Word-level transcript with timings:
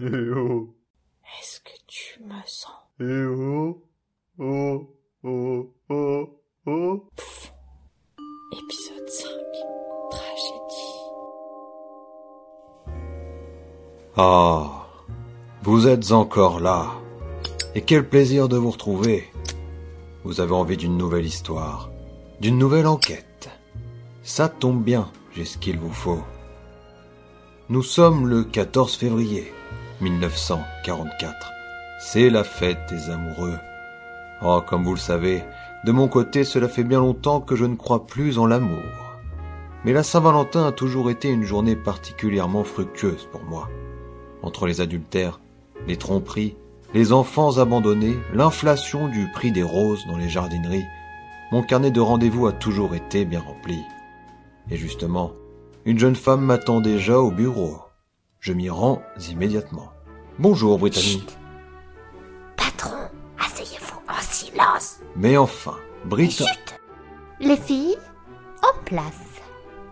Eh 0.00 0.30
oh, 0.34 0.74
Est-ce 1.38 1.60
que 1.60 1.70
tu 1.86 2.20
me 2.24 2.34
sens? 2.46 2.72
Eh 2.98 3.26
oh, 3.26 3.80
oh, 4.40 4.90
oh, 5.22 5.72
oh, 5.88 6.40
oh. 6.66 7.08
Épisode 8.50 9.08
5. 9.08 9.28
Tragédie. 10.10 10.98
Ah, 14.16 14.84
vous 15.62 15.86
êtes 15.86 16.10
encore 16.10 16.58
là. 16.58 16.90
Et 17.76 17.82
quel 17.82 18.08
plaisir 18.08 18.48
de 18.48 18.56
vous 18.56 18.72
retrouver. 18.72 19.30
Vous 20.24 20.40
avez 20.40 20.54
envie 20.54 20.76
d'une 20.76 20.98
nouvelle 20.98 21.26
histoire, 21.26 21.88
d'une 22.40 22.58
nouvelle 22.58 22.88
enquête. 22.88 23.48
Ça 24.24 24.48
tombe 24.48 24.82
bien, 24.82 25.08
j'ai 25.36 25.44
ce 25.44 25.56
qu'il 25.56 25.78
vous 25.78 25.92
faut. 25.92 26.24
Nous 27.68 27.84
sommes 27.84 28.26
le 28.26 28.42
14 28.42 28.96
février 28.96 29.52
1944. 30.04 31.52
C'est 31.98 32.28
la 32.28 32.44
fête 32.44 32.90
des 32.90 33.08
amoureux. 33.08 33.58
Oh, 34.42 34.60
comme 34.60 34.84
vous 34.84 34.92
le 34.92 34.98
savez, 34.98 35.42
de 35.84 35.92
mon 35.92 36.08
côté, 36.08 36.44
cela 36.44 36.68
fait 36.68 36.84
bien 36.84 37.00
longtemps 37.00 37.40
que 37.40 37.56
je 37.56 37.64
ne 37.64 37.74
crois 37.74 38.06
plus 38.06 38.38
en 38.38 38.44
l'amour. 38.44 38.82
Mais 39.84 39.94
la 39.94 40.02
Saint-Valentin 40.02 40.66
a 40.66 40.72
toujours 40.72 41.10
été 41.10 41.30
une 41.30 41.44
journée 41.44 41.74
particulièrement 41.74 42.64
fructueuse 42.64 43.26
pour 43.32 43.44
moi. 43.44 43.70
Entre 44.42 44.66
les 44.66 44.82
adultères, 44.82 45.40
les 45.86 45.96
tromperies, 45.96 46.56
les 46.92 47.14
enfants 47.14 47.56
abandonnés, 47.56 48.18
l'inflation 48.34 49.08
du 49.08 49.26
prix 49.32 49.52
des 49.52 49.62
roses 49.62 50.06
dans 50.06 50.18
les 50.18 50.28
jardineries, 50.28 50.84
mon 51.50 51.62
carnet 51.62 51.90
de 51.90 52.00
rendez-vous 52.00 52.46
a 52.46 52.52
toujours 52.52 52.94
été 52.94 53.24
bien 53.24 53.40
rempli. 53.40 53.80
Et 54.70 54.76
justement, 54.76 55.32
une 55.86 55.98
jeune 55.98 56.16
femme 56.16 56.42
m'attend 56.42 56.82
déjà 56.82 57.18
au 57.18 57.30
bureau. 57.30 57.78
Je 58.40 58.52
m'y 58.52 58.68
rends 58.68 59.00
immédiatement. 59.30 59.93
Bonjour, 60.38 60.80
Brittany. 60.80 61.24
Patron, 62.56 63.08
asseyez-vous 63.38 64.00
en 64.08 64.20
silence. 64.20 64.98
Mais 65.14 65.36
enfin, 65.36 65.76
Brittany. 66.06 66.48
Chut 66.48 66.74
Les 67.38 67.56
filles, 67.56 67.96
en 68.60 68.84
place. 68.84 69.40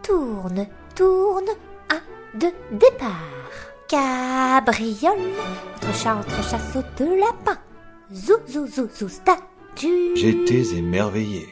Tourne, 0.02 0.66
tourne. 0.96 1.48
Un, 1.90 2.00
deux, 2.36 2.52
départ. 2.72 3.12
Cabriole, 3.86 5.30
votre 5.80 5.94
chat 5.96 6.16
entre 6.16 6.42
chasse 6.42 6.76
de 6.98 7.20
lapin. 7.20 7.60
Zou, 8.12 8.34
zou, 8.48 8.66
zou, 8.66 8.88
zou, 8.92 9.08
statue. 9.08 10.16
J'étais 10.16 10.76
émerveillé. 10.76 11.46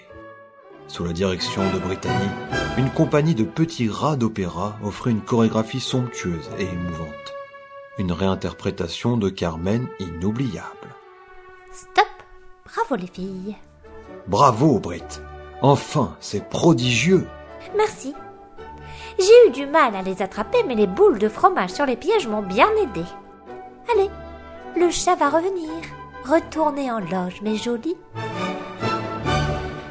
Sous 0.88 1.04
la 1.04 1.12
direction 1.12 1.62
de 1.72 1.78
Brittany, 1.78 2.28
une 2.76 2.90
compagnie 2.90 3.36
de 3.36 3.44
petits 3.44 3.88
rats 3.88 4.16
d'opéra 4.16 4.76
offrait 4.82 5.12
une 5.12 5.20
chorégraphie 5.20 5.78
somptueuse 5.78 6.50
et 6.58 6.64
émouvante. 6.64 7.39
Une 8.00 8.12
réinterprétation 8.12 9.18
de 9.18 9.28
Carmen 9.28 9.86
inoubliable. 9.98 10.96
Stop. 11.70 12.08
Bravo 12.64 12.96
les 12.96 13.06
filles. 13.06 13.56
Bravo, 14.26 14.78
Britt. 14.78 15.20
Enfin, 15.60 16.16
c'est 16.18 16.48
prodigieux. 16.48 17.26
Merci. 17.76 18.14
J'ai 19.18 19.48
eu 19.48 19.50
du 19.50 19.66
mal 19.66 19.94
à 19.94 20.00
les 20.00 20.22
attraper, 20.22 20.62
mais 20.66 20.76
les 20.76 20.86
boules 20.86 21.18
de 21.18 21.28
fromage 21.28 21.72
sur 21.72 21.84
les 21.84 21.96
pièges 21.96 22.26
m'ont 22.26 22.40
bien 22.40 22.70
aidé. 22.82 23.04
Allez, 23.92 24.08
le 24.76 24.90
chat 24.90 25.16
va 25.16 25.28
revenir. 25.28 25.68
Retournez 26.24 26.90
en 26.90 27.00
loge, 27.00 27.42
mes 27.42 27.56
jolies. 27.56 27.98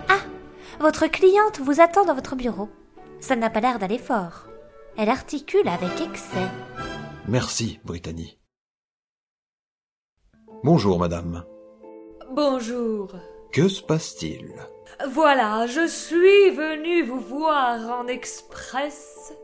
Ah, 0.10 0.24
votre 0.80 1.06
cliente 1.06 1.60
vous 1.60 1.80
attend 1.80 2.06
dans 2.06 2.16
votre 2.16 2.36
bureau. 2.36 2.70
Ça 3.20 3.36
n'a 3.36 3.52
pas 3.52 3.60
l'air 3.60 3.78
d'aller 3.78 4.00
fort. 4.00 4.48
Elle 4.98 5.10
articule 5.10 5.68
avec 5.68 6.02
excès. 6.02 6.48
Merci, 7.30 7.80
Brittany. 7.86 8.40
Bonjour, 10.64 10.98
madame. 10.98 11.46
Bonjour. 12.32 13.12
Que 13.52 13.68
se 13.68 13.84
passe-t-il? 13.84 14.56
Voilà, 15.12 15.68
je 15.68 15.86
suis 15.86 16.50
venue 16.50 17.04
vous 17.04 17.20
voir 17.20 18.00
en 18.00 18.08
express. 18.08 19.36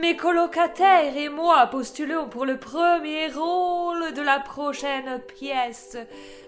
Mes 0.00 0.16
colocataires 0.16 1.16
et 1.16 1.28
moi 1.28 1.68
postulons 1.68 2.28
pour 2.28 2.44
le 2.44 2.58
premier 2.58 3.28
rôle 3.28 4.12
de 4.12 4.22
la 4.22 4.40
prochaine 4.40 5.20
pièce 5.28 5.96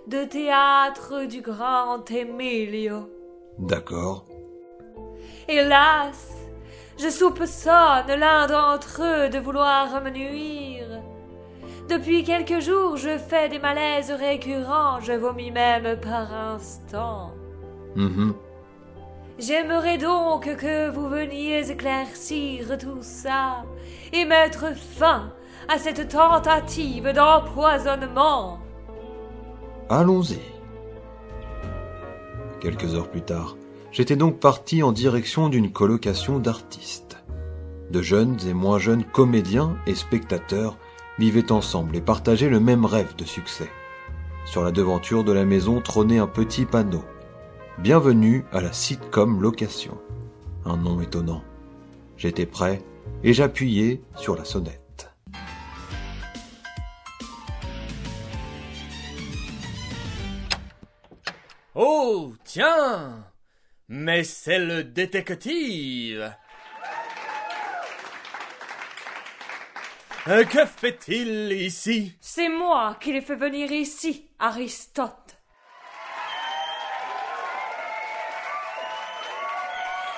de 0.08 0.24
théâtre 0.24 1.24
du 1.26 1.40
grand 1.40 2.10
Emilio. 2.10 3.08
D'accord. 3.60 4.26
Hélas, 5.46 6.31
je 7.02 7.10
soupçonne 7.10 8.14
l'un 8.18 8.46
d'entre 8.46 9.02
eux 9.02 9.28
de 9.28 9.38
vouloir 9.38 10.00
me 10.02 10.10
nuire. 10.10 11.02
Depuis 11.88 12.22
quelques 12.22 12.60
jours, 12.60 12.96
je 12.96 13.18
fais 13.18 13.48
des 13.48 13.58
malaises 13.58 14.12
récurrents, 14.12 15.00
je 15.00 15.12
vomis 15.12 15.50
même 15.50 15.98
par 16.00 16.32
instant. 16.32 17.32
Mhm. 17.96 18.34
J'aimerais 19.38 19.98
donc 19.98 20.44
que 20.56 20.90
vous 20.90 21.08
veniez 21.08 21.70
éclaircir 21.70 22.78
tout 22.78 23.02
ça 23.02 23.64
et 24.12 24.24
mettre 24.24 24.76
fin 24.76 25.32
à 25.68 25.78
cette 25.78 26.08
tentative 26.08 27.12
d'empoisonnement. 27.12 28.60
Allons-y. 29.88 30.38
Quelques 32.60 32.94
heures 32.94 33.10
plus 33.10 33.22
tard, 33.22 33.56
j'étais 33.92 34.16
donc 34.16 34.40
parti 34.40 34.82
en 34.82 34.90
direction 34.90 35.48
d'une 35.48 35.70
colocation 35.70 36.38
d'artistes. 36.38 37.18
De 37.90 38.00
jeunes 38.00 38.38
et 38.48 38.54
moins 38.54 38.78
jeunes 38.78 39.04
comédiens 39.04 39.76
et 39.86 39.94
spectateurs 39.94 40.78
vivaient 41.18 41.52
ensemble 41.52 41.94
et 41.96 42.00
partageaient 42.00 42.48
le 42.48 42.60
même 42.60 42.86
rêve 42.86 43.14
de 43.16 43.24
succès. 43.24 43.70
Sur 44.46 44.64
la 44.64 44.72
devanture 44.72 45.24
de 45.24 45.32
la 45.32 45.44
maison 45.44 45.80
trônait 45.80 46.18
un 46.18 46.26
petit 46.26 46.64
panneau. 46.64 47.04
Bienvenue 47.78 48.44
à 48.50 48.60
la 48.60 48.72
sitcom 48.72 49.40
location. 49.40 49.98
Un 50.64 50.78
nom 50.78 51.00
étonnant. 51.00 51.42
J'étais 52.16 52.46
prêt 52.46 52.82
et 53.22 53.32
j'appuyais 53.32 54.00
sur 54.16 54.36
la 54.36 54.44
sonnette. 54.44 55.10
Oh, 61.74 62.32
tiens 62.44 63.31
Mais 63.94 64.24
c'est 64.24 64.58
le 64.58 64.84
détective 64.84 66.34
Euh, 70.28 70.44
Que 70.44 70.64
fait-il 70.64 71.52
ici? 71.52 72.16
C'est 72.18 72.48
moi 72.48 72.96
qui 72.98 73.12
l'ai 73.12 73.20
fait 73.20 73.34
venir 73.36 73.70
ici, 73.70 74.30
Aristote. 74.38 75.36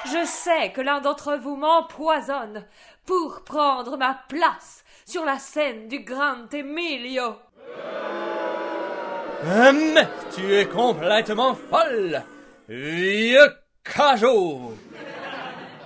Je 0.05 0.25
sais 0.25 0.71
que 0.71 0.81
l'un 0.81 1.01
d'entre 1.01 1.35
vous 1.35 1.57
m'empoisonne 1.57 2.65
pour 3.07 3.43
prendre 3.43 3.97
ma 3.97 4.21
place 4.29 4.85
sur 5.05 5.25
la 5.25 5.41
scène 5.41 5.89
du 5.89 5.99
grand 6.05 6.47
Emilio. 6.55 7.35
Mais 9.43 10.07
tu 10.33 10.55
es 10.55 10.69
complètement 10.69 11.57
folle 11.57 12.23
Vieux 12.69 13.64
cajot 13.85 14.73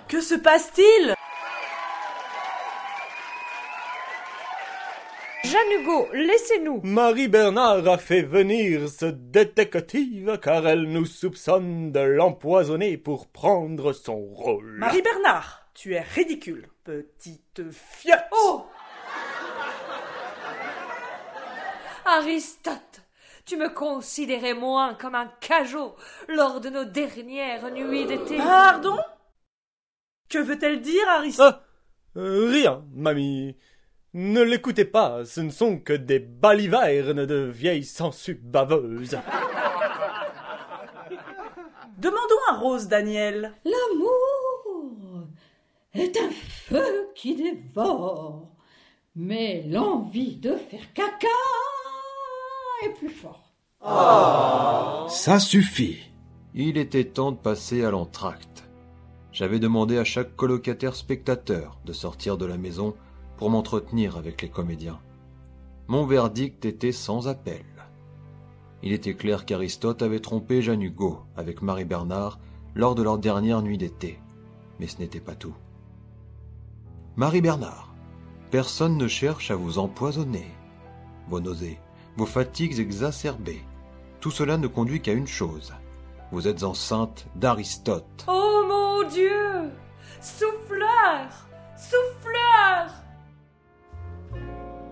Que 0.08 0.20
se 0.20 0.34
passe-t-il? 0.36 1.14
Jeanne 5.44 5.80
Hugo, 5.80 6.08
laissez-nous. 6.12 6.80
Marie 6.84 7.28
Bernard 7.28 7.86
a 7.88 7.96
fait 7.96 8.22
venir 8.22 8.88
ce 8.88 9.06
détective 9.06 10.38
car 10.42 10.66
elle 10.66 10.82
nous 10.82 11.06
soupçonne 11.06 11.90
de 11.92 12.00
l'empoisonner 12.00 12.98
pour 12.98 13.28
prendre 13.28 13.92
son 13.92 14.16
rôle. 14.18 14.74
Marie 14.78 15.00
Bernard, 15.02 15.68
tu 15.74 15.94
es 15.94 16.00
ridicule, 16.00 16.68
petite 16.84 17.62
fiotte. 17.70 18.24
Oh 18.32 18.66
Aristote, 22.04 23.02
tu 23.48 23.56
me 23.56 23.70
considérais 23.70 24.52
moins 24.52 24.92
comme 24.92 25.14
un 25.14 25.30
cajot 25.40 25.96
lors 26.28 26.60
de 26.60 26.68
nos 26.68 26.84
dernières 26.84 27.72
nuits 27.72 28.04
d'été. 28.04 28.36
Pardon? 28.36 28.98
Que 30.28 30.36
veut-elle 30.38 30.82
dire, 30.82 31.08
Aristote 31.08 31.56
Ah 32.14 32.18
euh, 32.18 32.50
Rien, 32.50 32.84
mamie. 32.92 33.56
Ne 34.12 34.42
l'écoutez 34.42 34.84
pas, 34.84 35.24
ce 35.24 35.40
ne 35.40 35.48
sont 35.48 35.78
que 35.78 35.94
des 35.94 36.18
balivernes 36.18 37.24
de 37.24 37.50
vieilles 37.50 37.84
sangsues 37.84 38.34
baveuses. 38.34 39.16
Demandons 41.98 42.44
à 42.50 42.56
Rose 42.56 42.86
Daniel. 42.86 43.54
L'amour 43.64 45.26
est 45.94 46.14
un 46.18 46.30
feu 46.30 47.08
qui 47.14 47.34
dévore, 47.34 48.54
mais 49.16 49.62
l'envie 49.66 50.36
de 50.36 50.54
faire 50.54 50.92
caca 50.92 51.28
plus 52.98 53.10
fort. 53.10 53.52
Ça 55.08 55.38
suffit. 55.38 55.98
Il 56.54 56.76
était 56.78 57.04
temps 57.04 57.32
de 57.32 57.36
passer 57.36 57.84
à 57.84 57.90
l'entracte. 57.90 58.68
J'avais 59.32 59.58
demandé 59.58 59.98
à 59.98 60.04
chaque 60.04 60.34
colocataire 60.34 60.96
spectateur 60.96 61.78
de 61.84 61.92
sortir 61.92 62.36
de 62.38 62.46
la 62.46 62.56
maison 62.56 62.94
pour 63.36 63.50
m'entretenir 63.50 64.16
avec 64.16 64.42
les 64.42 64.48
comédiens. 64.48 65.00
mon 65.86 66.04
verdict 66.04 66.64
était 66.64 66.92
sans 66.92 67.28
appel. 67.28 67.64
Il 68.82 68.92
était 68.92 69.14
clair 69.14 69.46
qu'Aristote 69.46 70.02
avait 70.02 70.20
trompé 70.20 70.60
Jeanne 70.60 70.82
Hugo 70.82 71.20
avec 71.36 71.62
Marie 71.62 71.84
Bernard 71.84 72.38
lors 72.74 72.94
de 72.94 73.02
leur 73.02 73.18
dernière 73.18 73.62
nuit 73.62 73.78
d'été. 73.78 74.20
Mais 74.78 74.86
ce 74.86 74.98
n'était 74.98 75.20
pas 75.20 75.34
tout. 75.34 75.54
Marie 77.16 77.40
Bernard, 77.40 77.94
personne 78.50 78.96
ne 78.96 79.08
cherche 79.08 79.50
à 79.50 79.56
vous 79.56 79.78
empoisonner. 79.78 80.46
Vos 81.28 81.40
nausées, 81.40 81.78
vos 82.18 82.26
fatigues 82.26 82.80
exacerbées, 82.80 83.62
tout 84.20 84.32
cela 84.32 84.56
ne 84.56 84.66
conduit 84.66 85.00
qu'à 85.00 85.12
une 85.12 85.28
chose. 85.28 85.72
Vous 86.32 86.48
êtes 86.48 86.64
enceinte 86.64 87.28
d'Aristote. 87.36 88.24
Oh 88.26 88.64
mon 88.66 89.08
Dieu 89.08 89.70
Souffleur 90.20 91.28
Souffleur 91.76 92.90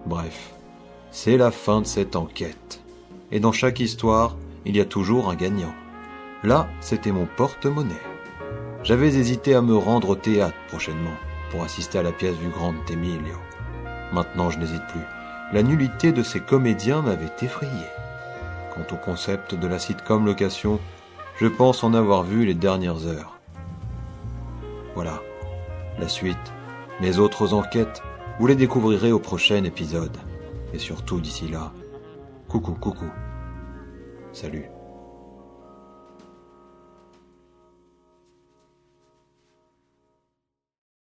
Bref, 0.06 0.54
c'est 1.10 1.36
la 1.36 1.50
fin 1.50 1.80
de 1.80 1.86
cette 1.86 2.14
enquête. 2.14 2.80
Et 3.32 3.40
dans 3.40 3.50
chaque 3.50 3.80
histoire, 3.80 4.36
il 4.64 4.76
y 4.76 4.80
a 4.80 4.84
toujours 4.84 5.28
un 5.28 5.34
gagnant. 5.34 5.74
Là, 6.44 6.68
c'était 6.80 7.10
mon 7.10 7.26
porte-monnaie. 7.26 7.94
J'avais 8.84 9.16
hésité 9.16 9.56
à 9.56 9.62
me 9.62 9.76
rendre 9.76 10.10
au 10.10 10.14
théâtre 10.14 10.56
prochainement 10.68 11.16
pour 11.50 11.64
assister 11.64 11.98
à 11.98 12.04
la 12.04 12.12
pièce 12.12 12.38
du 12.38 12.50
Grand 12.50 12.88
Emilio. 12.88 13.34
Maintenant, 14.12 14.48
je 14.48 14.60
n'hésite 14.60 14.86
plus. 14.92 15.15
La 15.52 15.62
nullité 15.62 16.12
de 16.12 16.22
ces 16.24 16.40
comédiens 16.40 17.02
m'avait 17.02 17.32
effrayé. 17.40 17.86
Quant 18.74 18.94
au 18.94 18.96
concept 18.96 19.54
de 19.54 19.66
la 19.68 19.78
sitcom 19.78 20.26
location, 20.26 20.80
je 21.38 21.46
pense 21.46 21.84
en 21.84 21.94
avoir 21.94 22.24
vu 22.24 22.44
les 22.44 22.54
dernières 22.54 23.06
heures. 23.06 23.38
Voilà, 24.94 25.20
la 25.98 26.08
suite, 26.08 26.52
mes 27.00 27.18
autres 27.18 27.54
enquêtes, 27.54 28.02
vous 28.40 28.46
les 28.46 28.56
découvrirez 28.56 29.12
au 29.12 29.18
prochain 29.18 29.62
épisode. 29.64 30.16
Et 30.72 30.78
surtout 30.78 31.20
d'ici 31.20 31.48
là, 31.48 31.72
coucou, 32.48 32.72
coucou. 32.72 33.10
Salut. 34.32 34.75